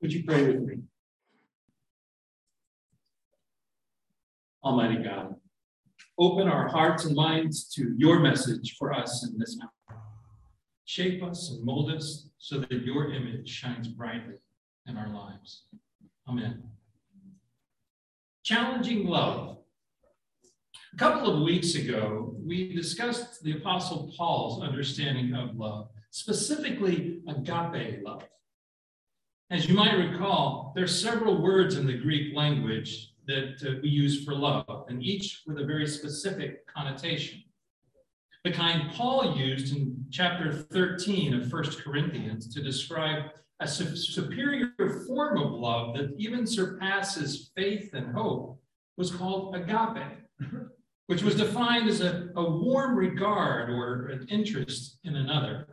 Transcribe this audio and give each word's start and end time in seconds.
Would 0.00 0.12
you 0.12 0.24
pray 0.24 0.44
with 0.46 0.60
me? 0.62 0.76
Almighty 4.62 5.02
God, 5.02 5.34
open 6.18 6.46
our 6.48 6.68
hearts 6.68 7.04
and 7.04 7.16
minds 7.16 7.68
to 7.74 7.94
your 7.96 8.20
message 8.20 8.76
for 8.78 8.92
us 8.92 9.26
in 9.26 9.38
this 9.38 9.58
hour. 9.62 9.98
Shape 10.84 11.22
us 11.22 11.50
and 11.50 11.64
mold 11.64 11.90
us 11.90 12.28
so 12.38 12.60
that 12.60 12.70
your 12.70 13.12
image 13.12 13.48
shines 13.48 13.88
brightly 13.88 14.34
in 14.86 14.96
our 14.96 15.08
lives. 15.08 15.64
Amen. 16.28 16.62
Challenging 18.44 19.06
love. 19.06 19.58
A 20.94 20.96
couple 20.96 21.34
of 21.34 21.42
weeks 21.42 21.74
ago, 21.74 22.34
we 22.38 22.74
discussed 22.74 23.42
the 23.42 23.58
Apostle 23.58 24.12
Paul's 24.16 24.62
understanding 24.62 25.34
of 25.34 25.56
love, 25.56 25.88
specifically 26.10 27.20
agape 27.28 28.02
love. 28.02 28.24
As 29.50 29.66
you 29.66 29.74
might 29.74 29.94
recall, 29.94 30.72
there 30.74 30.84
are 30.84 30.86
several 30.86 31.40
words 31.40 31.76
in 31.76 31.86
the 31.86 31.96
Greek 31.96 32.36
language 32.36 33.14
that 33.26 33.56
uh, 33.66 33.80
we 33.82 33.88
use 33.88 34.22
for 34.22 34.34
love, 34.34 34.84
and 34.88 35.02
each 35.02 35.40
with 35.46 35.58
a 35.58 35.64
very 35.64 35.86
specific 35.86 36.66
connotation. 36.66 37.42
The 38.44 38.52
kind 38.52 38.92
Paul 38.92 39.38
used 39.38 39.74
in 39.74 40.04
chapter 40.10 40.52
13 40.52 41.32
of 41.32 41.50
1 41.50 41.62
Corinthians 41.82 42.52
to 42.52 42.62
describe 42.62 43.30
a 43.60 43.66
su- 43.66 43.96
superior 43.96 44.70
form 45.06 45.38
of 45.38 45.52
love 45.52 45.96
that 45.96 46.14
even 46.18 46.46
surpasses 46.46 47.50
faith 47.56 47.94
and 47.94 48.14
hope 48.14 48.60
was 48.98 49.10
called 49.10 49.56
agape, 49.56 50.18
which 51.06 51.22
was 51.22 51.34
defined 51.34 51.88
as 51.88 52.02
a, 52.02 52.28
a 52.36 52.50
warm 52.50 52.96
regard 52.96 53.70
or 53.70 54.08
an 54.08 54.26
interest 54.28 54.98
in 55.04 55.16
another. 55.16 55.67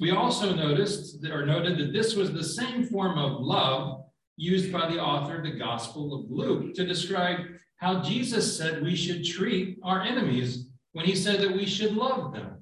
We 0.00 0.12
also 0.12 0.54
noticed 0.54 1.24
or 1.26 1.44
noted 1.44 1.78
that 1.78 1.92
this 1.92 2.14
was 2.14 2.32
the 2.32 2.44
same 2.44 2.84
form 2.84 3.18
of 3.18 3.40
love 3.40 4.04
used 4.36 4.72
by 4.72 4.88
the 4.88 5.02
author 5.02 5.38
of 5.38 5.44
the 5.44 5.58
Gospel 5.58 6.14
of 6.14 6.30
Luke 6.30 6.74
to 6.74 6.86
describe 6.86 7.40
how 7.76 8.02
Jesus 8.02 8.56
said 8.56 8.82
we 8.82 8.94
should 8.94 9.24
treat 9.24 9.78
our 9.82 10.02
enemies 10.02 10.68
when 10.92 11.04
he 11.04 11.16
said 11.16 11.40
that 11.40 11.52
we 11.52 11.66
should 11.66 11.96
love 11.96 12.32
them. 12.32 12.58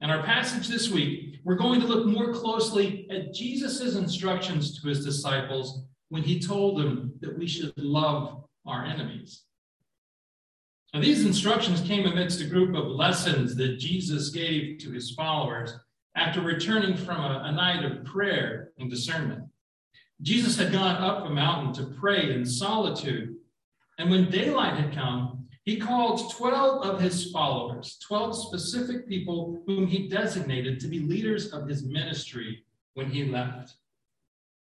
In 0.00 0.10
our 0.10 0.22
passage 0.22 0.68
this 0.68 0.90
week, 0.90 1.40
we're 1.44 1.56
going 1.56 1.80
to 1.80 1.86
look 1.86 2.06
more 2.06 2.32
closely 2.32 3.08
at 3.10 3.32
Jesus' 3.32 3.96
instructions 3.96 4.80
to 4.80 4.88
his 4.88 5.04
disciples 5.04 5.82
when 6.08 6.22
he 6.22 6.38
told 6.38 6.78
them 6.78 7.14
that 7.20 7.36
we 7.36 7.48
should 7.48 7.72
love 7.76 8.44
our 8.66 8.84
enemies. 8.84 9.42
Now, 10.94 11.00
these 11.00 11.24
instructions 11.24 11.80
came 11.80 12.06
amidst 12.06 12.40
a 12.40 12.46
group 12.46 12.76
of 12.76 12.86
lessons 12.86 13.56
that 13.56 13.78
Jesus 13.78 14.30
gave 14.30 14.78
to 14.78 14.90
his 14.92 15.12
followers 15.12 15.74
after 16.16 16.40
returning 16.40 16.96
from 16.96 17.18
a, 17.18 17.42
a 17.44 17.52
night 17.52 17.84
of 17.84 18.04
prayer 18.04 18.70
and 18.78 18.90
discernment. 18.90 19.44
Jesus 20.22 20.56
had 20.56 20.72
gone 20.72 20.96
up 20.96 21.26
a 21.26 21.30
mountain 21.30 21.74
to 21.74 21.94
pray 21.94 22.32
in 22.32 22.44
solitude. 22.44 23.36
And 23.98 24.10
when 24.10 24.30
daylight 24.30 24.78
had 24.78 24.94
come, 24.94 25.46
he 25.64 25.78
called 25.78 26.32
12 26.32 26.84
of 26.84 27.00
his 27.00 27.30
followers, 27.30 27.98
12 28.06 28.46
specific 28.46 29.08
people 29.08 29.62
whom 29.66 29.86
he 29.86 30.08
designated 30.08 30.80
to 30.80 30.88
be 30.88 31.00
leaders 31.00 31.52
of 31.52 31.68
his 31.68 31.84
ministry 31.84 32.64
when 32.94 33.10
he 33.10 33.24
left. 33.24 33.74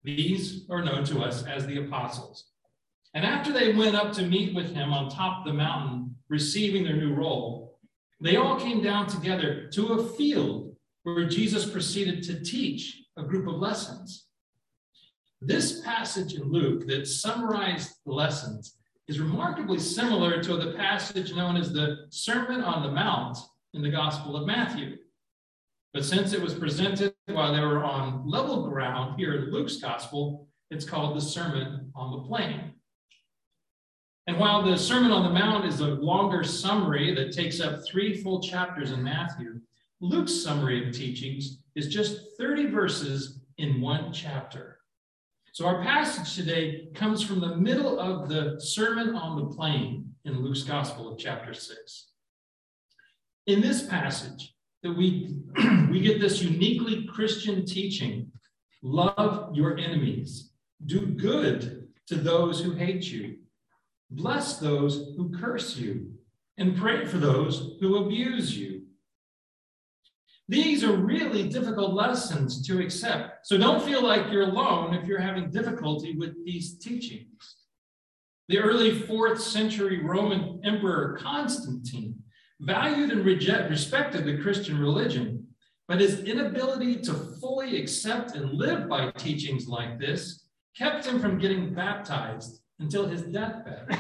These 0.04 0.66
are 0.70 0.84
known 0.84 1.06
to 1.06 1.22
us 1.22 1.46
as 1.46 1.66
the 1.66 1.86
apostles. 1.86 2.46
And 3.14 3.26
after 3.26 3.54
they 3.54 3.74
went 3.74 3.96
up 3.96 4.12
to 4.14 4.28
meet 4.28 4.54
with 4.54 4.74
him 4.74 4.92
on 4.92 5.10
top 5.10 5.40
of 5.40 5.46
the 5.46 5.58
mountain, 5.58 6.16
receiving 6.28 6.84
their 6.84 6.98
new 6.98 7.14
role, 7.14 7.80
they 8.20 8.36
all 8.36 8.60
came 8.60 8.84
down 8.84 9.08
together 9.08 9.70
to 9.74 9.94
a 9.94 10.08
field 10.16 10.75
where 11.06 11.30
Jesus 11.30 11.70
proceeded 11.70 12.24
to 12.24 12.44
teach 12.44 13.04
a 13.16 13.24
group 13.24 13.48
of 13.48 13.62
lessons. 13.62 14.26
This 15.40 15.82
passage 15.82 16.34
in 16.34 16.52
Luke 16.52 16.88
that 16.88 17.06
summarized 17.06 17.98
the 18.08 18.12
lessons 18.12 18.78
is 19.08 19.20
remarkably 19.20 19.78
similar 19.78 20.42
to 20.42 20.58
the 20.58 20.74
passage 20.74 21.32
known 21.36 21.58
as 21.58 21.72
the 21.72 22.08
Sermon 22.10 22.62
on 22.62 22.82
the 22.82 22.92
Mount 22.92 23.38
in 23.76 23.84
the 23.84 23.92
Gospel 23.92 24.36
of 24.36 24.48
Matthew. 24.48 24.98
But 25.94 26.06
since 26.06 26.34
it 26.34 26.42
was 26.42 26.56
presented 26.56 27.14
while 27.28 27.54
they 27.54 27.62
were 27.62 27.84
on 27.84 28.28
level 28.28 28.68
ground 28.68 29.20
here 29.20 29.36
in 29.36 29.52
Luke's 29.52 29.78
Gospel, 29.78 30.48
it's 30.72 30.86
called 30.86 31.16
the 31.16 31.22
Sermon 31.22 31.92
on 31.94 32.12
the 32.14 32.28
Plain. 32.28 32.74
And 34.26 34.40
while 34.40 34.64
the 34.64 34.76
Sermon 34.76 35.12
on 35.12 35.24
the 35.24 35.40
Mount 35.40 35.66
is 35.66 35.82
a 35.82 35.86
longer 35.88 36.44
summary 36.44 37.14
that 37.14 37.32
takes 37.32 37.60
up 37.60 37.86
three 37.86 38.24
full 38.24 38.42
chapters 38.42 38.92
in 38.92 39.04
Matthew, 39.04 39.62
Luke's 40.02 40.34
summary 40.34 40.88
of 40.88 40.94
teachings 40.94 41.60
is 41.76 41.88
just 41.88 42.38
30 42.38 42.68
verses 42.68 43.40
in 43.58 43.82
one 43.82 44.12
chapter. 44.12 44.80
So 45.54 45.66
our 45.66 45.82
passage 45.82 46.36
today 46.36 46.90
comes 46.94 47.24
from 47.24 47.40
the 47.40 47.56
middle 47.56 47.98
of 47.98 48.28
the 48.28 48.60
Sermon 48.60 49.16
on 49.16 49.38
the 49.38 49.56
Plain 49.56 50.14
in 50.26 50.42
Luke's 50.42 50.64
Gospel 50.64 51.12
of 51.12 51.18
chapter 51.18 51.54
6. 51.54 52.08
In 53.48 53.62
this 53.62 53.88
passage, 53.88 54.54
that 54.84 54.96
we, 54.96 55.40
we 55.90 56.02
get 56.02 56.20
this 56.20 56.42
uniquely 56.42 57.06
Christian 57.06 57.66
teaching 57.66 58.32
love 58.84 59.56
your 59.56 59.78
enemies, 59.78 60.52
do 60.86 61.08
good 61.08 61.88
to 62.06 62.16
those 62.16 62.62
who 62.62 62.72
hate 62.74 63.10
you, 63.12 63.38
bless 64.12 64.58
those 64.58 65.14
who 65.18 65.32
curse 65.32 65.76
you, 65.76 66.12
and 66.58 66.78
pray 66.78 67.06
for 67.06 67.18
those 67.18 67.78
who 67.80 68.06
abuse 68.06 68.56
you. 68.56 68.75
These 70.48 70.84
are 70.84 70.96
really 70.96 71.50
difficult 71.50 71.94
lessons 71.94 72.66
to 72.68 72.80
accept. 72.80 73.48
So 73.48 73.58
don't 73.58 73.84
feel 73.84 74.04
like 74.04 74.32
you're 74.32 74.44
alone 74.44 74.94
if 74.94 75.08
you're 75.08 75.20
having 75.20 75.50
difficulty 75.50 76.16
with 76.16 76.36
these 76.46 76.78
teachings. 76.78 77.56
The 78.48 78.60
early 78.60 79.00
fourth 79.00 79.42
century 79.42 80.04
Roman 80.04 80.62
Emperor 80.64 81.18
Constantine 81.20 82.16
valued 82.62 83.10
and 83.10 83.26
reject, 83.26 83.72
respected 83.72 84.26
the 84.26 84.38
Christian 84.38 84.80
religion, 84.80 85.48
but 85.88 86.00
his 86.00 86.24
inability 86.24 86.98
to 87.02 87.14
fully 87.14 87.82
accept 87.82 88.36
and 88.36 88.54
live 88.54 88.88
by 88.88 89.10
teachings 89.12 89.68
like 89.68 90.00
this 90.00 90.48
kept 90.78 91.06
him 91.06 91.20
from 91.20 91.40
getting 91.40 91.74
baptized 91.74 92.62
until 92.80 93.08
his 93.08 93.24
deathbed. 93.24 93.98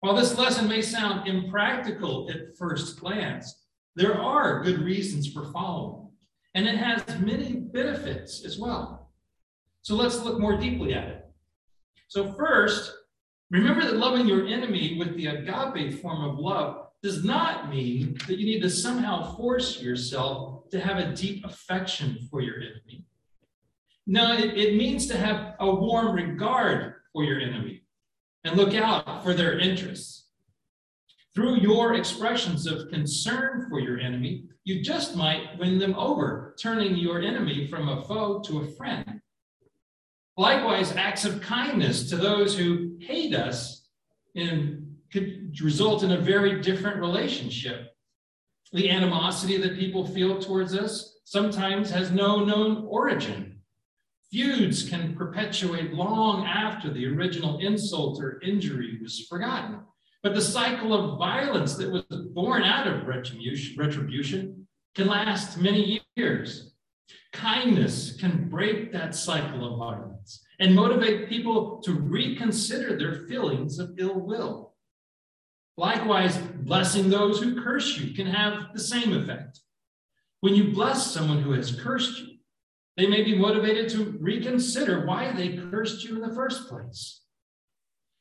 While 0.00 0.14
this 0.14 0.38
lesson 0.38 0.68
may 0.68 0.82
sound 0.82 1.28
impractical 1.28 2.30
at 2.30 2.56
first 2.56 3.00
glance, 3.00 3.65
there 3.96 4.20
are 4.20 4.62
good 4.62 4.80
reasons 4.80 5.32
for 5.32 5.50
following, 5.52 6.08
and 6.54 6.68
it 6.68 6.76
has 6.76 7.02
many 7.18 7.54
benefits 7.54 8.44
as 8.44 8.58
well. 8.58 9.10
So 9.82 9.94
let's 9.94 10.22
look 10.22 10.38
more 10.38 10.58
deeply 10.58 10.92
at 10.94 11.08
it. 11.08 11.26
So, 12.08 12.32
first, 12.34 12.92
remember 13.50 13.82
that 13.82 13.96
loving 13.96 14.28
your 14.28 14.46
enemy 14.46 14.96
with 14.98 15.16
the 15.16 15.26
agape 15.26 16.00
form 16.00 16.24
of 16.24 16.38
love 16.38 16.88
does 17.02 17.24
not 17.24 17.70
mean 17.70 18.18
that 18.28 18.38
you 18.38 18.46
need 18.46 18.62
to 18.62 18.70
somehow 18.70 19.34
force 19.36 19.80
yourself 19.80 20.68
to 20.70 20.80
have 20.80 20.98
a 20.98 21.14
deep 21.14 21.44
affection 21.44 22.28
for 22.30 22.40
your 22.40 22.56
enemy. 22.56 23.04
No, 24.06 24.34
it, 24.34 24.56
it 24.56 24.76
means 24.76 25.06
to 25.06 25.16
have 25.16 25.54
a 25.58 25.74
warm 25.74 26.14
regard 26.14 26.94
for 27.12 27.24
your 27.24 27.40
enemy 27.40 27.82
and 28.44 28.56
look 28.56 28.74
out 28.74 29.24
for 29.24 29.34
their 29.34 29.58
interests. 29.58 30.25
Through 31.36 31.56
your 31.56 31.96
expressions 31.96 32.66
of 32.66 32.88
concern 32.88 33.66
for 33.68 33.78
your 33.78 34.00
enemy, 34.00 34.44
you 34.64 34.82
just 34.82 35.16
might 35.16 35.58
win 35.58 35.78
them 35.78 35.94
over, 35.94 36.56
turning 36.58 36.96
your 36.96 37.20
enemy 37.20 37.66
from 37.66 37.90
a 37.90 38.02
foe 38.04 38.40
to 38.46 38.60
a 38.60 38.66
friend. 38.66 39.20
Likewise, 40.38 40.96
acts 40.96 41.26
of 41.26 41.42
kindness 41.42 42.08
to 42.08 42.16
those 42.16 42.56
who 42.56 42.96
hate 43.02 43.34
us 43.34 43.86
in, 44.34 44.96
could 45.12 45.54
result 45.60 46.02
in 46.02 46.12
a 46.12 46.18
very 46.18 46.62
different 46.62 46.96
relationship. 46.96 47.94
The 48.72 48.88
animosity 48.88 49.58
that 49.58 49.78
people 49.78 50.06
feel 50.06 50.40
towards 50.40 50.74
us 50.74 51.18
sometimes 51.24 51.90
has 51.90 52.10
no 52.10 52.46
known 52.46 52.86
origin. 52.88 53.60
Feuds 54.32 54.88
can 54.88 55.14
perpetuate 55.14 55.92
long 55.92 56.46
after 56.46 56.90
the 56.90 57.06
original 57.06 57.58
insult 57.58 58.22
or 58.22 58.40
injury 58.40 58.98
was 59.02 59.26
forgotten. 59.28 59.80
But 60.26 60.34
the 60.34 60.42
cycle 60.42 60.92
of 60.92 61.20
violence 61.20 61.76
that 61.76 61.88
was 61.88 62.02
born 62.34 62.64
out 62.64 62.88
of 62.88 63.06
retribution 63.06 64.66
can 64.96 65.06
last 65.06 65.56
many 65.56 66.02
years. 66.16 66.74
Kindness 67.32 68.16
can 68.18 68.48
break 68.48 68.90
that 68.90 69.14
cycle 69.14 69.64
of 69.64 69.78
violence 69.78 70.44
and 70.58 70.74
motivate 70.74 71.28
people 71.28 71.80
to 71.82 71.92
reconsider 71.92 72.98
their 72.98 73.28
feelings 73.28 73.78
of 73.78 73.94
ill 73.98 74.18
will. 74.18 74.74
Likewise, 75.76 76.38
blessing 76.38 77.08
those 77.08 77.40
who 77.40 77.62
curse 77.62 77.96
you 77.96 78.12
can 78.12 78.26
have 78.26 78.74
the 78.74 78.80
same 78.80 79.12
effect. 79.12 79.60
When 80.40 80.56
you 80.56 80.72
bless 80.72 81.06
someone 81.06 81.40
who 81.40 81.52
has 81.52 81.80
cursed 81.80 82.18
you, 82.18 82.38
they 82.96 83.06
may 83.06 83.22
be 83.22 83.38
motivated 83.38 83.88
to 83.90 84.18
reconsider 84.18 85.06
why 85.06 85.30
they 85.30 85.56
cursed 85.70 86.02
you 86.02 86.16
in 86.16 86.28
the 86.28 86.34
first 86.34 86.68
place. 86.68 87.20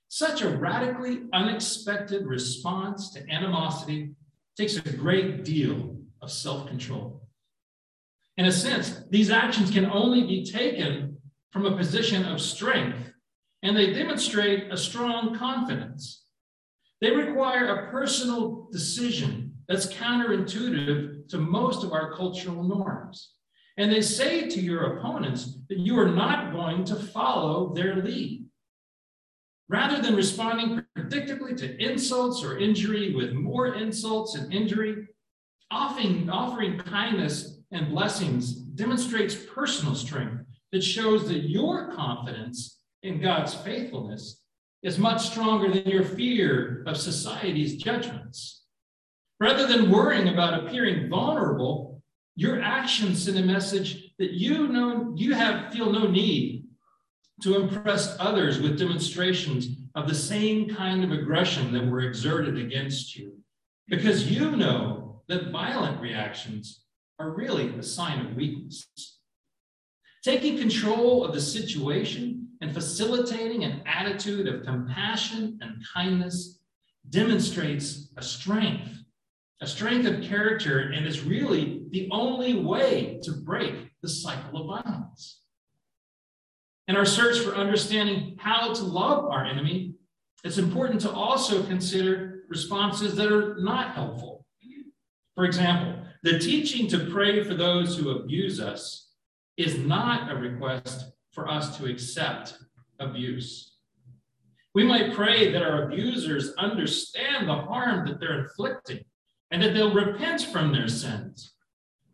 Such 0.08 0.42
a 0.42 0.50
radically 0.50 1.24
unexpected 1.34 2.26
response 2.26 3.12
to 3.12 3.30
animosity 3.30 4.16
takes 4.58 4.78
a 4.78 4.94
great 4.94 5.44
deal 5.44 5.98
of 6.22 6.32
self 6.32 6.68
control. 6.68 7.28
In 8.38 8.46
a 8.46 8.52
sense, 8.52 9.02
these 9.10 9.30
actions 9.30 9.72
can 9.72 9.86
only 9.86 10.24
be 10.24 10.46
taken 10.46 11.18
from 11.52 11.66
a 11.66 11.78
position 11.78 12.26
of 12.26 12.42
strength, 12.42 13.12
and 13.64 13.76
they 13.76 13.94
demonstrate 13.94 14.72
a 14.72 14.78
strong 14.78 15.38
confidence. 15.38 16.26
They 17.02 17.12
require 17.12 17.68
a 17.68 17.92
personal 17.92 18.68
decision 18.72 19.54
that's 19.68 19.88
counterintuitive 19.88 21.30
to 21.30 21.38
most 21.38 21.84
of 21.84 21.92
our 21.92 22.14
cultural 22.14 22.64
norms. 22.64 23.32
And 23.78 23.92
they 23.92 24.02
say 24.02 24.48
to 24.50 24.62
your 24.62 24.98
opponents 24.98 25.58
that 25.70 25.80
you 25.80 26.00
are 26.00 26.12
not 26.12 26.54
going 26.54 26.86
to 26.86 26.96
follow 26.96 27.74
their 27.74 27.98
lead. 27.98 28.45
Rather 29.68 30.02
than 30.02 30.16
responding 30.16 30.84
predictably 30.98 31.58
to 31.58 31.84
insults 31.84 32.44
or 32.44 32.58
injury 32.58 33.16
with 33.16 33.34
more 33.34 33.76
insults 33.76 34.36
and 34.36 34.54
injury, 34.54 35.08
offering, 35.72 36.30
offering 36.30 36.78
kindness 36.78 37.60
and 37.72 37.90
blessings 37.90 38.54
demonstrates 38.54 39.36
personal 39.36 39.96
strength 39.96 40.44
that 40.72 40.84
shows 40.84 41.28
that 41.28 41.50
your 41.50 41.92
confidence 41.94 42.80
in 43.02 43.20
God's 43.20 43.54
faithfulness 43.54 44.42
is 44.84 45.00
much 45.00 45.26
stronger 45.26 45.72
than 45.72 45.90
your 45.90 46.04
fear 46.04 46.84
of 46.86 46.96
society's 46.96 47.76
judgments. 47.76 48.66
Rather 49.40 49.66
than 49.66 49.90
worrying 49.90 50.28
about 50.28 50.64
appearing 50.64 51.10
vulnerable, 51.10 52.04
your 52.36 52.62
actions 52.62 53.24
send 53.24 53.38
a 53.38 53.44
message 53.44 54.12
that 54.20 54.32
you 54.32 54.68
know 54.68 55.14
you 55.16 55.34
have 55.34 55.74
feel 55.74 55.92
no 55.92 56.08
need 56.08 56.55
to 57.42 57.62
impress 57.62 58.16
others 58.20 58.60
with 58.60 58.80
demonstrations 58.80 59.68
of 59.96 60.08
the 60.08 60.16
same 60.16 60.70
kind 60.74 61.04
of 61.04 61.12
aggression 61.12 61.74
that 61.74 61.86
were 61.86 62.02
exerted 62.02 62.58
against 62.58 63.16
you, 63.16 63.38
because 63.88 64.32
you 64.32 64.56
know 64.56 65.22
that 65.28 65.52
violent 65.52 66.00
reactions 66.02 66.84
are 67.20 67.32
really 67.32 67.70
a 67.76 67.84
sign 67.84 68.26
of 68.26 68.36
weakness. 68.36 68.88
Taking 70.24 70.58
control 70.58 71.24
of 71.24 71.34
the 71.34 71.42
situation 71.42 72.48
and 72.62 72.74
facilitating 72.74 73.64
an 73.64 73.84
attitude 73.86 74.48
of 74.48 74.66
compassion 74.66 75.60
and 75.62 75.84
kindness 75.94 76.60
demonstrates 77.10 78.10
a 78.18 78.24
strength, 78.24 79.04
a 79.62 79.68
strength 79.68 80.08
of 80.08 80.24
character, 80.24 80.92
and 80.92 81.06
is 81.06 81.22
really 81.24 81.84
the 81.92 82.10
only 82.12 82.56
way 82.56 83.20
to 83.24 83.32
break 83.32 83.92
the 84.02 84.10
cycle 84.10 84.62
of 84.62 84.84
violence. 84.84 85.42
In 86.88 86.96
our 86.96 87.06
search 87.06 87.40
for 87.40 87.56
understanding 87.56 88.38
how 88.40 88.74
to 88.74 88.84
love 88.84 89.26
our 89.26 89.46
enemy, 89.46 89.96
it's 90.44 90.60
important 90.60 91.02
to 91.02 91.12
also 91.12 91.64
consider 91.64 92.44
responses 92.48 93.16
that 93.16 93.32
are 93.32 93.56
not 93.58 93.96
helpful. 93.96 94.46
For 95.36 95.46
example, 95.46 96.04
the 96.22 96.38
teaching 96.38 96.88
to 96.90 97.10
pray 97.12 97.44
for 97.44 97.56
those 97.56 97.98
who 97.98 98.12
abuse 98.12 98.60
us 98.60 99.10
is 99.58 99.80
not 99.80 100.32
a 100.32 100.36
request 100.36 101.12
for 101.32 101.50
us 101.50 101.78
to 101.78 101.86
accept 101.86 102.58
abuse. 103.00 103.78
We 104.76 104.84
might 104.84 105.14
pray 105.14 105.52
that 105.52 105.64
our 105.64 105.84
abusers 105.88 106.54
understand 106.58 107.48
the 107.48 107.56
harm 107.56 108.08
that 108.08 108.20
they're 108.20 108.42
inflicting 108.42 109.04
and 109.50 109.62
that 109.62 109.74
they'll 109.74 109.94
repent 109.94 110.44
from 110.44 110.72
their 110.72 110.88
sins. 110.88 111.54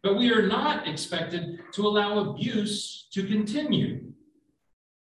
But 0.04 0.18
we 0.18 0.32
are 0.32 0.48
not 0.48 0.88
expected 0.88 1.60
to 1.74 1.88
allow 1.88 2.20
abuse 2.20 3.08
to 3.14 3.28
continue. 3.28 4.11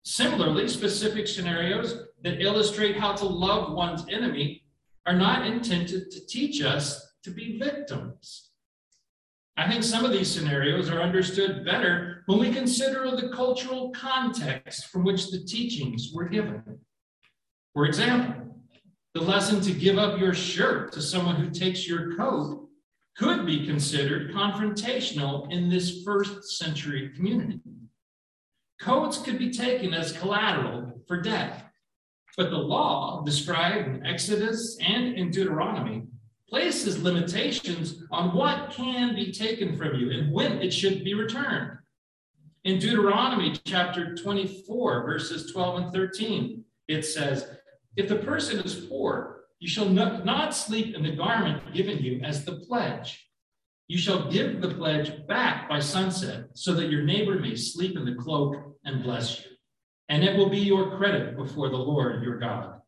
Similarly, 0.04 0.68
specific 0.68 1.26
scenarios 1.26 1.96
that 2.22 2.42
illustrate 2.42 2.96
how 2.96 3.14
to 3.14 3.24
love 3.24 3.72
one's 3.72 4.04
enemy 4.10 4.62
are 5.06 5.14
not 5.14 5.46
intended 5.46 6.10
to 6.10 6.26
teach 6.26 6.62
us 6.62 7.14
to 7.22 7.30
be 7.30 7.58
victims. 7.58 8.50
I 9.56 9.70
think 9.70 9.82
some 9.82 10.04
of 10.04 10.12
these 10.12 10.30
scenarios 10.30 10.90
are 10.90 11.00
understood 11.00 11.64
better 11.64 12.22
when 12.26 12.38
we 12.38 12.52
consider 12.52 13.10
the 13.10 13.30
cultural 13.30 13.92
context 13.92 14.86
from 14.86 15.04
which 15.04 15.30
the 15.30 15.44
teachings 15.44 16.10
were 16.12 16.28
given. 16.28 16.80
For 17.72 17.86
example, 17.86 18.58
the 19.14 19.22
lesson 19.22 19.60
to 19.62 19.72
give 19.72 19.96
up 19.96 20.18
your 20.18 20.34
shirt 20.34 20.92
to 20.92 21.02
someone 21.02 21.36
who 21.36 21.50
takes 21.50 21.88
your 21.88 22.16
coat 22.16 22.68
could 23.16 23.46
be 23.46 23.64
considered 23.64 24.32
confrontational 24.32 25.50
in 25.52 25.70
this 25.70 26.02
first 26.02 26.58
century 26.58 27.12
community. 27.14 27.60
Coats 28.84 29.16
could 29.16 29.38
be 29.38 29.50
taken 29.50 29.94
as 29.94 30.12
collateral 30.12 31.00
for 31.08 31.22
debt, 31.22 31.70
But 32.36 32.50
the 32.50 32.58
law 32.58 33.22
described 33.24 33.88
in 33.88 34.04
Exodus 34.04 34.76
and 34.78 35.14
in 35.14 35.30
Deuteronomy 35.30 36.02
places 36.50 37.02
limitations 37.02 38.02
on 38.10 38.34
what 38.34 38.72
can 38.72 39.14
be 39.14 39.32
taken 39.32 39.74
from 39.74 39.94
you 39.94 40.10
and 40.10 40.30
when 40.30 40.60
it 40.60 40.70
should 40.70 41.02
be 41.02 41.14
returned. 41.14 41.78
In 42.64 42.78
Deuteronomy 42.78 43.58
chapter 43.64 44.14
24, 44.16 45.06
verses 45.06 45.50
12 45.50 45.84
and 45.84 45.92
13, 45.92 46.62
it 46.88 47.06
says, 47.06 47.56
If 47.96 48.06
the 48.06 48.16
person 48.16 48.60
is 48.60 48.74
poor, 48.74 49.44
you 49.60 49.68
shall 49.68 49.88
not 49.88 50.54
sleep 50.54 50.94
in 50.94 51.02
the 51.02 51.16
garment 51.16 51.72
given 51.72 52.00
you 52.00 52.20
as 52.22 52.44
the 52.44 52.56
pledge. 52.56 53.30
You 53.88 53.96
shall 53.96 54.30
give 54.30 54.60
the 54.60 54.74
pledge 54.74 55.26
back 55.26 55.70
by 55.70 55.78
sunset, 55.80 56.48
so 56.52 56.74
that 56.74 56.90
your 56.90 57.02
neighbor 57.02 57.38
may 57.38 57.54
sleep 57.54 57.96
in 57.96 58.04
the 58.04 58.14
cloak 58.14 58.73
and 58.84 59.02
bless 59.02 59.40
you. 59.40 59.50
And 60.08 60.22
it 60.22 60.36
will 60.36 60.50
be 60.50 60.58
your 60.58 60.96
credit 60.96 61.36
before 61.36 61.70
the 61.70 61.76
Lord 61.76 62.22
your 62.22 62.38
God. 62.38 62.80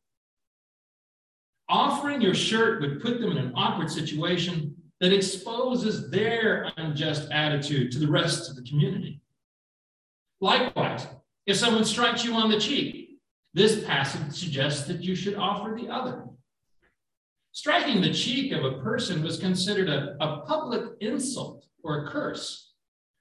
Offering 1.68 2.20
your 2.20 2.34
shirt 2.34 2.80
would 2.80 3.00
put 3.00 3.20
them 3.20 3.32
in 3.32 3.38
an 3.38 3.52
awkward 3.56 3.90
situation 3.90 4.74
that 5.00 5.12
exposes 5.12 6.10
their 6.10 6.70
unjust 6.76 7.30
attitude 7.30 7.90
to 7.92 7.98
the 7.98 8.08
rest 8.08 8.48
of 8.48 8.56
the 8.56 8.62
community. 8.62 9.20
Likewise, 10.40 11.06
if 11.46 11.56
someone 11.56 11.84
strikes 11.84 12.24
you 12.24 12.34
on 12.34 12.50
the 12.50 12.60
cheek, 12.60 13.18
this 13.54 13.84
passage 13.84 14.32
suggests 14.32 14.86
that 14.86 15.02
you 15.02 15.14
should 15.14 15.34
offer 15.34 15.76
the 15.76 15.88
other. 15.88 16.24
Striking 17.52 18.02
the 18.02 18.12
cheek 18.12 18.52
of 18.52 18.64
a 18.64 18.82
person 18.82 19.22
was 19.22 19.38
considered 19.38 19.88
a, 19.88 20.14
a 20.20 20.42
public 20.42 20.92
insult 21.00 21.66
or 21.82 22.04
a 22.04 22.10
curse. 22.10 22.74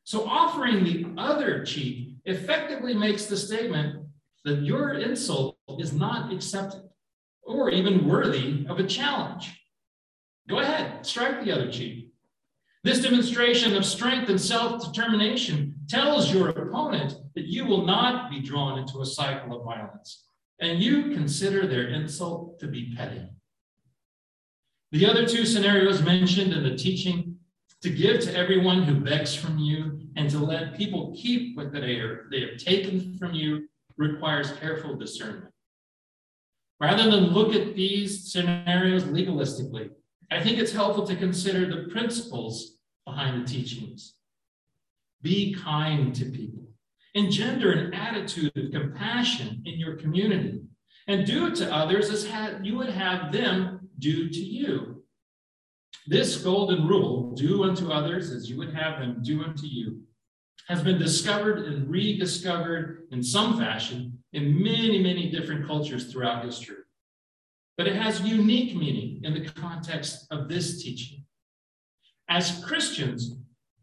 So 0.03 0.27
offering 0.27 0.83
the 0.83 1.05
other 1.17 1.63
cheek 1.63 2.04
effectively 2.25 2.93
makes 2.93 3.25
the 3.25 3.37
statement 3.37 4.05
that 4.43 4.61
your 4.61 4.93
insult 4.93 5.57
is 5.79 5.93
not 5.93 6.31
accepted 6.31 6.83
or 7.43 7.69
even 7.69 8.07
worthy 8.07 8.65
of 8.67 8.79
a 8.79 8.87
challenge. 8.87 9.61
Go 10.47 10.59
ahead, 10.59 11.05
strike 11.05 11.43
the 11.43 11.51
other 11.51 11.71
cheek. 11.71 12.11
This 12.83 13.01
demonstration 13.01 13.75
of 13.75 13.83
strength 13.85 14.29
and 14.29 14.39
self 14.39 14.85
determination 14.85 15.75
tells 15.87 16.31
your 16.31 16.49
opponent 16.49 17.15
that 17.33 17.45
you 17.45 17.65
will 17.65 17.85
not 17.85 18.29
be 18.29 18.41
drawn 18.41 18.77
into 18.77 19.01
a 19.01 19.05
cycle 19.05 19.57
of 19.57 19.65
violence, 19.65 20.25
and 20.59 20.79
you 20.79 21.11
consider 21.11 21.65
their 21.65 21.87
insult 21.87 22.59
to 22.59 22.67
be 22.67 22.93
petty. 22.95 23.27
The 24.91 25.07
other 25.07 25.25
two 25.27 25.45
scenarios 25.45 26.03
mentioned 26.03 26.53
in 26.53 26.63
the 26.63 26.75
teaching 26.75 27.34
to 27.81 27.89
give 27.89 28.21
to 28.21 28.35
everyone 28.35 28.83
who 28.83 28.95
begs 28.99 29.35
from 29.35 29.57
you 29.59 29.99
and 30.15 30.29
to 30.29 30.39
let 30.39 30.77
people 30.77 31.15
keep 31.15 31.55
what 31.55 31.71
they, 31.71 31.97
are, 31.97 32.27
they 32.31 32.41
have 32.41 32.57
taken 32.57 33.17
from 33.17 33.33
you 33.33 33.67
requires 33.97 34.51
careful 34.53 34.95
discernment. 34.95 35.53
Rather 36.79 37.09
than 37.09 37.27
look 37.27 37.53
at 37.53 37.75
these 37.75 38.31
scenarios 38.31 39.03
legalistically, 39.03 39.89
I 40.31 40.41
think 40.41 40.57
it's 40.57 40.73
helpful 40.73 41.05
to 41.07 41.15
consider 41.15 41.65
the 41.65 41.89
principles 41.89 42.77
behind 43.05 43.41
the 43.41 43.47
teachings. 43.47 44.15
Be 45.21 45.53
kind 45.53 46.13
to 46.15 46.25
people, 46.25 46.67
engender 47.13 47.71
an 47.71 47.93
attitude 47.93 48.51
of 48.57 48.71
compassion 48.71 49.61
in 49.65 49.79
your 49.79 49.95
community, 49.95 50.61
and 51.07 51.25
do 51.25 51.47
it 51.47 51.55
to 51.55 51.73
others 51.73 52.09
as 52.09 52.27
you 52.63 52.75
would 52.77 52.89
have 52.89 53.31
them 53.31 53.89
do 53.99 54.27
to 54.29 54.39
you. 54.39 54.94
This 56.07 56.37
golden 56.37 56.87
rule, 56.87 57.31
do 57.31 57.63
unto 57.63 57.91
others 57.91 58.31
as 58.31 58.49
you 58.49 58.57
would 58.57 58.73
have 58.73 58.99
them 58.99 59.21
do 59.23 59.43
unto 59.43 59.65
you, 59.65 60.01
has 60.67 60.83
been 60.83 60.99
discovered 60.99 61.65
and 61.65 61.89
rediscovered 61.89 63.07
in 63.11 63.23
some 63.23 63.57
fashion 63.57 64.17
in 64.33 64.61
many, 64.61 65.01
many 65.01 65.31
different 65.31 65.65
cultures 65.65 66.11
throughout 66.11 66.45
history. 66.45 66.77
But 67.77 67.87
it 67.87 67.95
has 67.95 68.21
unique 68.21 68.75
meaning 68.75 69.21
in 69.23 69.33
the 69.33 69.49
context 69.49 70.27
of 70.31 70.47
this 70.47 70.81
teaching. 70.81 71.23
As 72.29 72.63
Christians, 72.63 73.37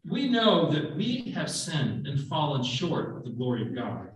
we 0.09 0.29
know 0.29 0.69
that 0.71 0.95
we 0.95 1.31
have 1.35 1.49
sinned 1.49 2.07
and 2.07 2.19
fallen 2.19 2.63
short 2.63 3.17
of 3.17 3.23
the 3.23 3.29
glory 3.29 3.61
of 3.61 3.75
God. 3.75 4.09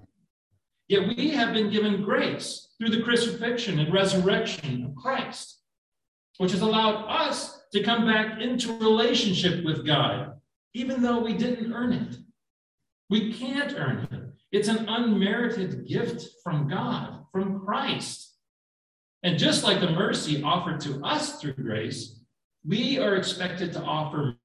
Yet 0.87 1.07
we 1.15 1.29
have 1.31 1.53
been 1.53 1.69
given 1.69 2.03
grace 2.03 2.69
through 2.77 2.89
the 2.89 3.03
crucifixion 3.03 3.79
and 3.79 3.93
resurrection 3.93 4.85
of 4.85 4.95
Christ 4.95 5.57
which 6.37 6.51
has 6.51 6.61
allowed 6.61 7.05
us 7.07 7.56
to 7.71 7.83
come 7.83 8.05
back 8.05 8.41
into 8.41 8.77
relationship 8.79 9.63
with 9.63 9.85
God, 9.85 10.33
even 10.73 11.01
though 11.01 11.19
we 11.19 11.33
didn't 11.33 11.73
earn 11.73 11.93
it. 11.93 12.17
We 13.09 13.33
can't 13.33 13.73
earn 13.77 14.07
it. 14.11 14.23
It's 14.51 14.69
an 14.69 14.87
unmerited 14.87 15.87
gift 15.87 16.25
from 16.43 16.69
God, 16.69 17.25
from 17.31 17.59
Christ. 17.59 18.35
And 19.23 19.37
just 19.37 19.63
like 19.63 19.81
the 19.81 19.91
mercy 19.91 20.41
offered 20.41 20.79
to 20.81 21.03
us 21.03 21.41
through 21.41 21.53
grace, 21.53 22.21
we 22.65 22.97
are 22.99 23.15
expected 23.15 23.73
to 23.73 23.83
offer 23.83 24.36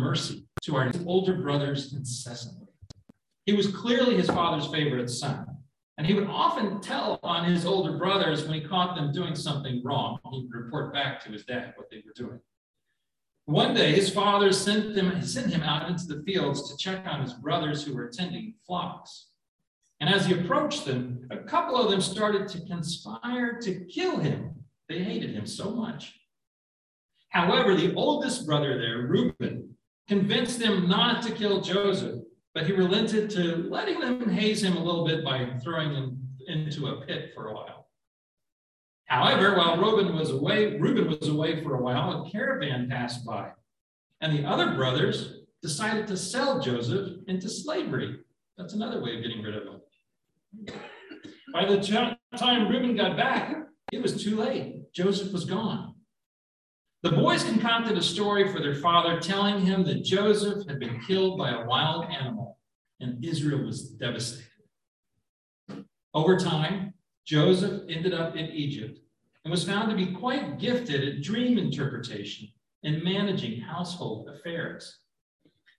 mercy 0.00 0.46
to 0.62 0.76
our 0.76 0.90
older 1.06 1.34
brothers 1.34 1.92
incessantly. 1.92 2.68
He 3.46 3.52
was 3.52 3.68
clearly 3.68 4.16
his 4.16 4.28
father's 4.28 4.66
favorite 4.66 5.08
son, 5.08 5.46
and 5.98 6.06
he 6.06 6.14
would 6.14 6.28
often 6.28 6.80
tell 6.80 7.18
on 7.22 7.44
his 7.44 7.66
older 7.66 7.96
brothers 7.98 8.44
when 8.44 8.60
he 8.60 8.66
caught 8.66 8.96
them 8.96 9.12
doing 9.12 9.34
something 9.34 9.82
wrong. 9.84 10.18
He 10.30 10.42
would 10.42 10.64
report 10.64 10.92
back 10.92 11.22
to 11.24 11.30
his 11.30 11.44
dad 11.44 11.74
what 11.76 11.90
they 11.90 12.02
were 12.04 12.12
doing. 12.14 12.40
One 13.46 13.74
day, 13.74 13.92
his 13.92 14.10
father 14.10 14.52
sent, 14.52 14.94
them, 14.94 15.20
sent 15.22 15.52
him 15.52 15.62
out 15.62 15.90
into 15.90 16.06
the 16.06 16.22
fields 16.22 16.70
to 16.70 16.76
check 16.76 17.04
on 17.06 17.20
his 17.22 17.34
brothers 17.34 17.82
who 17.82 17.94
were 17.94 18.08
tending 18.08 18.54
flocks. 18.66 19.26
And 20.00 20.08
as 20.08 20.24
he 20.26 20.34
approached 20.34 20.84
them, 20.84 21.26
a 21.30 21.38
couple 21.38 21.76
of 21.76 21.90
them 21.90 22.00
started 22.00 22.48
to 22.48 22.66
conspire 22.66 23.58
to 23.60 23.84
kill 23.86 24.18
him. 24.18 24.54
They 24.88 25.02
hated 25.02 25.34
him 25.34 25.46
so 25.46 25.70
much. 25.70 26.14
However, 27.30 27.74
the 27.74 27.94
oldest 27.94 28.46
brother 28.46 28.78
there, 28.78 29.06
Reuben, 29.06 29.69
convinced 30.10 30.58
them 30.58 30.88
not 30.88 31.22
to 31.22 31.30
kill 31.30 31.60
Joseph, 31.60 32.20
but 32.52 32.66
he 32.66 32.72
relented 32.72 33.30
to 33.30 33.68
letting 33.70 34.00
them 34.00 34.28
haze 34.28 34.60
him 34.60 34.76
a 34.76 34.82
little 34.82 35.06
bit 35.06 35.24
by 35.24 35.48
throwing 35.62 35.92
him 35.94 36.18
into 36.48 36.88
a 36.88 37.06
pit 37.06 37.30
for 37.32 37.46
a 37.46 37.54
while. 37.54 37.86
However, 39.04 39.56
while 39.56 39.80
Reuben 39.80 40.16
was 40.16 40.30
away, 40.30 40.76
Reuben 40.78 41.16
was 41.16 41.28
away 41.28 41.62
for 41.62 41.76
a 41.76 41.80
while, 41.80 42.24
a 42.24 42.30
caravan 42.30 42.88
passed 42.90 43.24
by, 43.24 43.52
and 44.20 44.36
the 44.36 44.44
other 44.44 44.74
brothers 44.74 45.42
decided 45.62 46.08
to 46.08 46.16
sell 46.16 46.58
Joseph 46.60 47.10
into 47.28 47.48
slavery. 47.48 48.18
That's 48.58 48.74
another 48.74 49.00
way 49.00 49.16
of 49.16 49.22
getting 49.22 49.42
rid 49.42 49.54
of 49.54 49.62
him. 49.62 49.80
By 51.52 51.66
the 51.66 51.78
time 52.36 52.68
Reuben 52.68 52.96
got 52.96 53.16
back, 53.16 53.54
it 53.92 54.02
was 54.02 54.20
too 54.20 54.34
late. 54.36 54.92
Joseph 54.92 55.32
was 55.32 55.44
gone. 55.44 55.89
The 57.02 57.12
boys 57.12 57.44
concocted 57.44 57.96
a 57.96 58.02
story 58.02 58.52
for 58.52 58.60
their 58.60 58.74
father, 58.74 59.18
telling 59.18 59.64
him 59.64 59.84
that 59.84 60.04
Joseph 60.04 60.66
had 60.68 60.78
been 60.78 61.00
killed 61.00 61.38
by 61.38 61.50
a 61.50 61.64
wild 61.64 62.04
animal 62.04 62.58
and 63.00 63.24
Israel 63.24 63.64
was 63.64 63.88
devastated. 63.88 64.44
Over 66.12 66.36
time, 66.38 66.92
Joseph 67.24 67.82
ended 67.88 68.12
up 68.12 68.36
in 68.36 68.46
Egypt 68.46 68.98
and 69.44 69.50
was 69.50 69.64
found 69.64 69.88
to 69.90 69.96
be 69.96 70.12
quite 70.12 70.58
gifted 70.58 71.08
at 71.08 71.22
dream 71.22 71.56
interpretation 71.56 72.48
and 72.84 73.02
managing 73.02 73.60
household 73.60 74.28
affairs. 74.28 74.98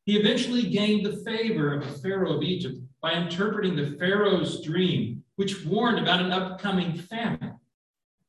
He 0.06 0.18
eventually 0.18 0.64
gained 0.64 1.06
the 1.06 1.24
favor 1.24 1.74
of 1.74 1.86
the 1.86 2.00
Pharaoh 2.00 2.38
of 2.38 2.44
Egypt 2.44 2.80
by 3.00 3.14
interpreting 3.14 3.76
the 3.76 3.96
Pharaoh's 4.00 4.64
dream, 4.64 5.24
which 5.36 5.64
warned 5.66 6.00
about 6.00 6.22
an 6.22 6.32
upcoming 6.32 6.98
famine. 6.98 7.51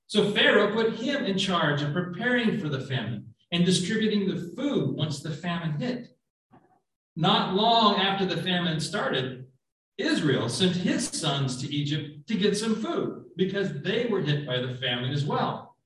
So 0.07 0.31
Pharaoh 0.33 0.73
put 0.73 0.97
him 0.97 1.25
in 1.25 1.39
charge 1.39 1.83
of 1.83 1.93
preparing 1.93 2.59
for 2.59 2.69
the 2.69 2.81
famine 2.81 3.35
and 3.53 3.65
distributing 3.65 4.29
the 4.29 4.53
food 4.57 4.95
once 4.95 5.21
the 5.21 5.31
famine 5.31 5.79
hit. 5.81 6.09
Not 7.17 7.55
long 7.55 7.97
after 7.97 8.25
the 8.25 8.43
famine 8.43 8.81
started, 8.81 9.47
Israel 9.99 10.49
sent 10.49 10.75
his 10.75 11.09
sons 11.09 11.61
to 11.61 11.73
Egypt 11.73 12.27
to 12.29 12.35
get 12.35 12.57
some 12.57 12.77
food 12.77 13.25
because 13.37 13.83
they 13.83 14.07
were 14.07 14.23
hit 14.23 14.47
by 14.47 14.59
the 14.59 14.75
famine 14.77 15.13
as 15.13 15.25
well. 15.25 15.77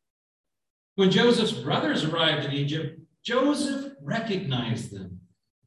When 0.95 1.11
Joseph's 1.11 1.53
brothers 1.53 2.05
arrived 2.05 2.47
in 2.47 2.53
Egypt, 2.53 3.01
Joseph 3.25 3.93
recognized 4.01 4.93
them, 4.93 5.21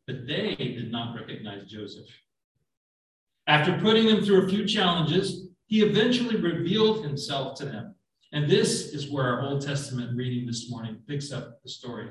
but 0.08 0.26
they 0.26 0.56
did 0.56 0.92
not 0.92 1.16
recognize 1.16 1.70
Joseph. 1.70 2.08
After 3.46 3.78
putting 3.80 4.08
them 4.08 4.24
through 4.24 4.46
a 4.46 4.50
few 4.50 4.66
challenges, 4.66 5.48
he 5.68 5.82
eventually 5.82 6.38
revealed 6.38 7.04
himself 7.04 7.58
to 7.60 7.66
them. 7.66 7.96
And 8.32 8.50
this 8.50 8.94
is 8.94 9.10
where 9.10 9.26
our 9.26 9.42
Old 9.42 9.66
Testament 9.66 10.16
reading 10.16 10.46
this 10.46 10.70
morning 10.70 11.00
picks 11.08 11.32
up 11.32 11.62
the 11.64 11.70
story. 11.70 12.10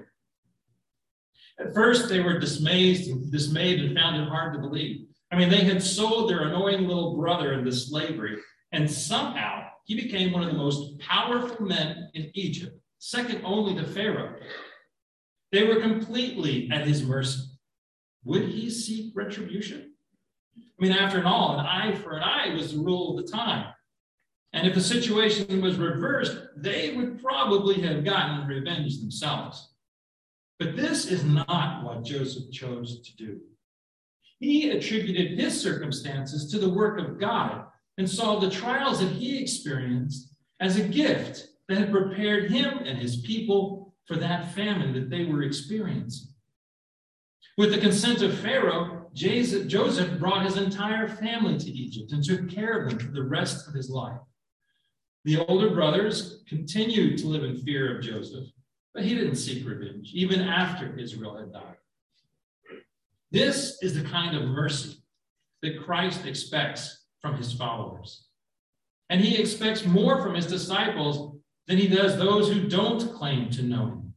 At 1.61 1.75
first, 1.75 2.09
they 2.09 2.21
were 2.21 2.39
dismayed 2.39 3.31
dismayed 3.31 3.81
and 3.81 3.97
found 3.97 4.21
it 4.21 4.29
hard 4.29 4.55
to 4.55 4.61
believe. 4.61 5.07
I 5.31 5.37
mean, 5.37 5.49
they 5.49 5.65
had 5.65 5.83
sold 5.83 6.29
their 6.29 6.49
annoying 6.49 6.87
little 6.87 7.17
brother 7.17 7.53
into 7.53 7.71
slavery, 7.73 8.39
and 8.73 8.91
somehow 8.91 9.69
he 9.85 9.95
became 9.95 10.33
one 10.33 10.43
of 10.43 10.49
the 10.49 10.59
most 10.59 10.99
powerful 10.99 11.67
men 11.67 12.11
in 12.15 12.31
Egypt, 12.35 12.81
second 12.99 13.43
only 13.45 13.75
to 13.75 13.85
Pharaoh. 13.87 14.37
They 15.53 15.65
were 15.65 15.81
completely 15.81 16.69
at 16.71 16.87
his 16.87 17.03
mercy. 17.03 17.43
Would 18.25 18.49
he 18.49 18.71
seek 18.71 19.13
retribution? 19.15 19.95
I 20.57 20.83
mean, 20.83 20.93
after 20.93 21.25
all, 21.25 21.59
an 21.59 21.67
eye 21.67 21.95
for 21.95 22.17
an 22.17 22.23
eye 22.23 22.55
was 22.55 22.75
the 22.75 22.81
rule 22.81 23.19
of 23.19 23.25
the 23.25 23.33
time. 23.33 23.73
And 24.53 24.67
if 24.67 24.75
the 24.75 24.81
situation 24.81 25.61
was 25.61 25.77
reversed, 25.77 26.39
they 26.57 26.95
would 26.97 27.23
probably 27.23 27.81
have 27.83 28.05
gotten 28.05 28.47
revenge 28.47 28.99
themselves. 28.99 29.75
But 30.59 30.77
this 30.77 31.07
is 31.07 31.23
not 31.25 31.85
what 31.85 32.03
Joseph 32.05 32.51
chose 32.51 33.01
to 33.03 33.17
do. 33.17 33.41
He 34.41 34.71
attributed 34.71 35.39
his 35.39 35.61
circumstances 35.61 36.51
to 36.51 36.59
the 36.59 36.71
work 36.71 36.99
of 36.99 37.21
God 37.21 37.67
and 37.99 38.09
saw 38.09 38.39
the 38.39 38.51
trials 38.51 39.01
that 39.01 39.13
he 39.13 39.41
experienced 39.41 40.35
as 40.61 40.77
a 40.77 40.89
gift 40.89 41.49
that 41.69 41.79
had 41.79 41.93
prepared 41.93 42.51
him 42.51 42.79
and 42.79 42.99
his 42.99 43.21
people 43.21 43.95
for 44.07 44.17
that 44.17 44.55
famine 44.55 44.95
that 44.95 45.11
they 45.11 45.25
were 45.25 45.43
experiencing. 45.43 46.29
With 47.59 47.73
the 47.73 47.79
consent 47.79 48.23
of 48.23 48.39
Pharaoh, 48.39 49.11
Joseph 49.13 50.19
brought 50.19 50.45
his 50.45 50.57
entire 50.57 51.09
family 51.09 51.59
to 51.59 51.71
Egypt 51.71 52.13
and 52.13 52.25
took 52.25 52.49
care 52.49 52.81
of 52.81 52.89
them 52.89 52.99
for 52.99 53.13
the 53.13 53.23
rest 53.23 53.69
of 53.69 53.75
his 53.75 53.91
life. 53.91 54.19
The 55.29 55.45
older 55.45 55.69
brothers 55.69 56.43
continued 56.49 57.19
to 57.19 57.27
live 57.27 57.45
in 57.45 57.59
fear 57.59 57.95
of 57.95 58.03
Joseph, 58.03 58.47
but 58.95 59.05
he 59.05 59.15
didn't 59.15 59.37
seek 59.37 59.69
revenge, 59.69 60.13
even 60.15 60.41
after 60.41 60.99
Israel 60.99 61.37
had 61.37 61.53
died. 61.53 61.77
This 63.31 63.77
is 63.83 63.93
the 63.93 64.09
kind 64.09 64.35
of 64.35 64.49
mercy 64.49 65.03
that 65.61 65.85
Christ 65.85 66.25
expects 66.25 67.05
from 67.21 67.37
his 67.37 67.53
followers. 67.53 68.29
And 69.11 69.21
he 69.21 69.37
expects 69.37 69.85
more 69.85 70.23
from 70.23 70.35
his 70.35 70.47
disciples 70.47 71.37
than 71.67 71.77
he 71.77 71.89
does 71.89 72.17
those 72.17 72.51
who 72.51 72.67
don't 72.67 73.13
claim 73.13 73.51
to 73.51 73.63
know 73.63 73.85
him. 73.85 74.15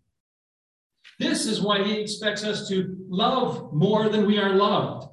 This 1.20 1.46
is 1.46 1.60
why 1.60 1.84
he 1.84 2.00
expects 2.00 2.46
us 2.46 2.70
to 2.70 2.96
love 3.10 3.74
more 3.74 4.08
than 4.08 4.26
we 4.26 4.40
are 4.40 4.56
loved, 4.56 5.10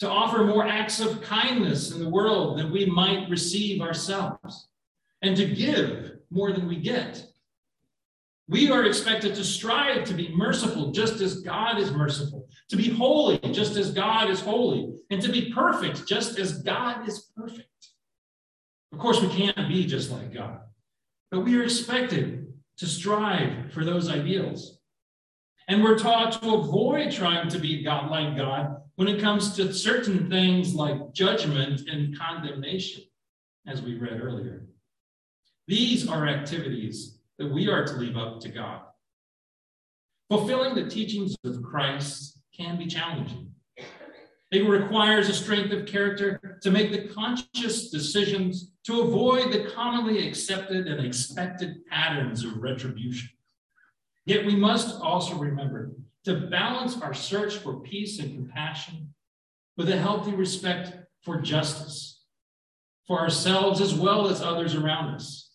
to 0.00 0.10
offer 0.10 0.42
more 0.42 0.66
acts 0.66 0.98
of 0.98 1.22
kindness 1.22 1.92
in 1.92 2.00
the 2.00 2.10
world 2.10 2.58
than 2.58 2.72
we 2.72 2.86
might 2.86 3.30
receive 3.30 3.80
ourselves, 3.80 4.66
and 5.22 5.36
to 5.36 5.46
give 5.46 6.12
more 6.30 6.52
than 6.52 6.68
we 6.68 6.76
get. 6.76 7.24
We 8.48 8.70
are 8.70 8.84
expected 8.84 9.34
to 9.36 9.44
strive 9.44 10.04
to 10.04 10.14
be 10.14 10.34
merciful 10.34 10.90
just 10.90 11.20
as 11.20 11.40
God 11.40 11.78
is 11.78 11.92
merciful, 11.92 12.48
to 12.68 12.76
be 12.76 12.90
holy 12.90 13.38
just 13.52 13.76
as 13.76 13.92
God 13.92 14.30
is 14.30 14.40
holy, 14.40 14.92
and 15.10 15.22
to 15.22 15.30
be 15.30 15.52
perfect 15.52 16.06
just 16.06 16.38
as 16.38 16.62
God 16.62 17.08
is 17.08 17.30
perfect. 17.36 17.68
Of 18.92 18.98
course, 18.98 19.22
we 19.22 19.28
can't 19.28 19.68
be 19.68 19.86
just 19.86 20.10
like 20.10 20.34
God, 20.34 20.60
but 21.30 21.40
we 21.40 21.56
are 21.56 21.62
expected 21.62 22.52
to 22.78 22.86
strive 22.86 23.72
for 23.72 23.84
those 23.84 24.10
ideals. 24.10 24.78
And 25.68 25.82
we're 25.82 25.98
taught 25.98 26.42
to 26.42 26.54
avoid 26.54 27.12
trying 27.12 27.48
to 27.48 27.58
be 27.58 27.82
God 27.82 28.10
like 28.10 28.36
God 28.36 28.76
when 28.96 29.08
it 29.08 29.20
comes 29.20 29.56
to 29.56 29.72
certain 29.72 30.28
things 30.28 30.74
like 30.74 31.12
judgment 31.14 31.88
and 31.88 32.18
condemnation, 32.18 33.04
as 33.66 33.80
we 33.80 33.96
read 33.96 34.20
earlier. 34.20 34.66
These 35.68 36.08
are 36.08 36.26
activities 36.26 37.18
that 37.38 37.50
we 37.50 37.68
are 37.68 37.84
to 37.84 37.94
leave 37.94 38.16
up 38.16 38.40
to 38.40 38.48
God. 38.48 38.82
Fulfilling 40.28 40.74
the 40.74 40.88
teachings 40.88 41.36
of 41.44 41.62
Christ 41.62 42.40
can 42.56 42.78
be 42.78 42.86
challenging. 42.86 43.52
It 44.50 44.68
requires 44.68 45.28
a 45.28 45.34
strength 45.34 45.72
of 45.72 45.86
character 45.86 46.58
to 46.62 46.70
make 46.70 46.92
the 46.92 47.08
conscious 47.08 47.90
decisions 47.90 48.72
to 48.84 49.00
avoid 49.00 49.52
the 49.52 49.70
commonly 49.70 50.28
accepted 50.28 50.88
and 50.88 51.04
expected 51.04 51.86
patterns 51.86 52.44
of 52.44 52.58
retribution. 52.58 53.30
Yet 54.26 54.44
we 54.44 54.56
must 54.56 55.00
also 55.00 55.36
remember 55.36 55.92
to 56.24 56.48
balance 56.48 57.00
our 57.00 57.14
search 57.14 57.56
for 57.56 57.80
peace 57.80 58.18
and 58.18 58.34
compassion 58.34 59.14
with 59.76 59.88
a 59.88 59.98
healthy 59.98 60.32
respect 60.32 60.96
for 61.22 61.40
justice, 61.40 62.22
for 63.06 63.20
ourselves 63.20 63.80
as 63.80 63.94
well 63.94 64.28
as 64.28 64.42
others 64.42 64.74
around 64.74 65.14
us. 65.14 65.51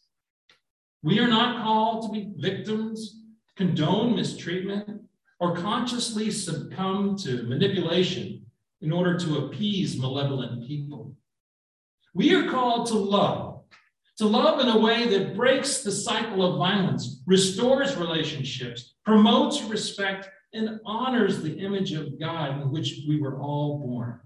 We 1.03 1.19
are 1.19 1.27
not 1.27 1.63
called 1.63 2.03
to 2.03 2.11
be 2.11 2.33
victims, 2.37 3.21
condone 3.55 4.15
mistreatment, 4.15 5.01
or 5.39 5.55
consciously 5.55 6.31
succumb 6.31 7.15
to 7.17 7.43
manipulation 7.43 8.45
in 8.81 8.91
order 8.91 9.17
to 9.17 9.45
appease 9.45 9.99
malevolent 9.99 10.67
people. 10.67 11.15
We 12.13 12.33
are 12.33 12.49
called 12.49 12.87
to 12.87 12.95
love 12.95 13.57
to 14.17 14.25
love 14.25 14.59
in 14.59 14.67
a 14.67 14.79
way 14.79 15.07
that 15.07 15.35
breaks 15.35 15.81
the 15.81 15.91
cycle 15.91 16.43
of 16.43 16.57
violence, 16.57 17.21
restores 17.27 17.95
relationships, 17.95 18.95
promotes 19.05 19.61
respect, 19.63 20.27
and 20.53 20.79
honors 20.85 21.41
the 21.41 21.55
image 21.59 21.91
of 21.93 22.19
God 22.19 22.61
in 22.61 22.71
which 22.71 23.01
we 23.07 23.21
were 23.21 23.39
all 23.39 23.77
born. 23.77 24.19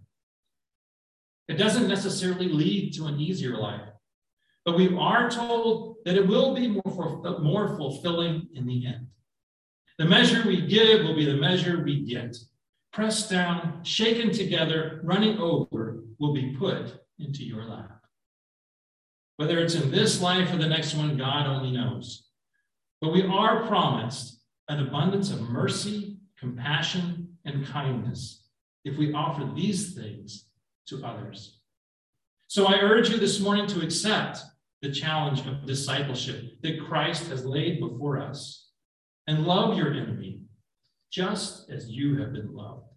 It 1.49 1.55
doesn't 1.55 1.89
necessarily 1.89 2.47
lead 2.47 2.93
to 2.93 3.07
an 3.07 3.19
easier 3.19 3.57
life, 3.57 3.81
but 4.63 4.77
we 4.77 4.95
are 4.95 5.29
told 5.29 5.90
that 6.05 6.15
it 6.15 6.27
will 6.27 6.55
be 6.55 6.67
more, 6.67 7.39
more 7.39 7.77
fulfilling 7.77 8.47
in 8.53 8.65
the 8.65 8.87
end. 8.87 9.07
The 9.97 10.05
measure 10.05 10.43
we 10.45 10.65
give 10.65 11.03
will 11.03 11.15
be 11.15 11.25
the 11.25 11.35
measure 11.35 11.83
we 11.83 12.01
get. 12.01 12.35
Pressed 12.91 13.29
down, 13.29 13.83
shaken 13.83 14.31
together, 14.31 15.01
running 15.03 15.37
over 15.37 16.03
will 16.19 16.33
be 16.33 16.55
put 16.57 17.05
into 17.19 17.43
your 17.43 17.63
lap. 17.65 18.01
Whether 19.37 19.59
it's 19.59 19.75
in 19.75 19.91
this 19.91 20.21
life 20.21 20.53
or 20.53 20.57
the 20.57 20.67
next 20.67 20.95
one, 20.95 21.17
God 21.17 21.47
only 21.47 21.71
knows. 21.71 22.27
But 22.99 23.13
we 23.13 23.23
are 23.23 23.65
promised 23.67 24.43
an 24.67 24.79
abundance 24.79 25.31
of 25.31 25.41
mercy, 25.41 26.17
compassion, 26.37 27.37
and 27.45 27.65
kindness 27.65 28.43
if 28.83 28.97
we 28.97 29.13
offer 29.13 29.49
these 29.55 29.93
things 29.93 30.45
to 30.87 31.03
others. 31.05 31.59
So 32.47 32.67
I 32.67 32.79
urge 32.79 33.09
you 33.09 33.17
this 33.17 33.39
morning 33.39 33.67
to 33.67 33.81
accept 33.81 34.39
the 34.81 34.91
challenge 34.91 35.45
of 35.45 35.65
discipleship 35.65 36.61
that 36.61 36.83
Christ 36.87 37.27
has 37.29 37.45
laid 37.45 37.79
before 37.79 38.19
us 38.19 38.69
and 39.27 39.45
love 39.45 39.77
your 39.77 39.93
enemy 39.93 40.41
just 41.11 41.69
as 41.69 41.89
you 41.89 42.17
have 42.19 42.33
been 42.33 42.53
loved. 42.53 42.90